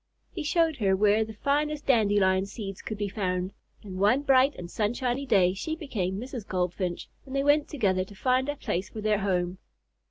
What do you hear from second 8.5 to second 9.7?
place for their home.